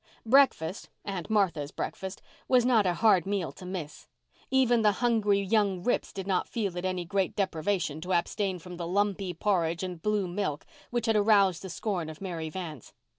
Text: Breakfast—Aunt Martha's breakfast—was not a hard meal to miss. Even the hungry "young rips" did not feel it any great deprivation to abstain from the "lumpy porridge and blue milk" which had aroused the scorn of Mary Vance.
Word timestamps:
Breakfast—Aunt 0.25 1.29
Martha's 1.29 1.69
breakfast—was 1.69 2.65
not 2.65 2.87
a 2.87 2.95
hard 2.95 3.27
meal 3.27 3.51
to 3.51 3.67
miss. 3.67 4.07
Even 4.49 4.81
the 4.81 4.93
hungry 4.93 5.39
"young 5.41 5.83
rips" 5.83 6.11
did 6.11 6.25
not 6.25 6.47
feel 6.47 6.75
it 6.75 6.83
any 6.85 7.05
great 7.05 7.35
deprivation 7.35 8.01
to 8.01 8.11
abstain 8.13 8.57
from 8.57 8.77
the 8.77 8.87
"lumpy 8.87 9.31
porridge 9.35 9.83
and 9.83 10.01
blue 10.01 10.27
milk" 10.27 10.65
which 10.89 11.05
had 11.05 11.15
aroused 11.15 11.61
the 11.61 11.69
scorn 11.69 12.09
of 12.09 12.19
Mary 12.19 12.49
Vance. 12.49 12.93